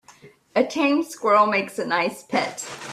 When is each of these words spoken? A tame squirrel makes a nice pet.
A 0.55 0.65
tame 0.65 1.03
squirrel 1.03 1.45
makes 1.45 1.77
a 1.77 1.85
nice 1.85 2.23
pet. 2.23 2.67